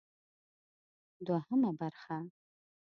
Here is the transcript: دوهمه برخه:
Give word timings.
دوهمه 1.25 1.71
برخه: 1.79 2.17